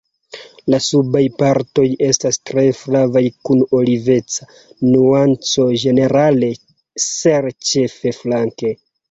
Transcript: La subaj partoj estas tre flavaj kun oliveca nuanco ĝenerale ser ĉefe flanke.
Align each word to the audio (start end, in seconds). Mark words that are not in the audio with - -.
La 0.73 0.77
subaj 0.83 1.19
partoj 1.41 1.83
estas 2.07 2.39
tre 2.51 2.63
flavaj 2.77 3.23
kun 3.49 3.61
oliveca 3.81 4.49
nuanco 4.87 5.67
ĝenerale 5.85 6.51
ser 7.07 7.51
ĉefe 7.71 8.17
flanke. 8.25 8.75